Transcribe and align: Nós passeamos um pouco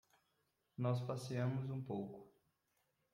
Nós 0.79 0.99
passeamos 0.99 1.69
um 1.69 1.79
pouco 1.83 2.33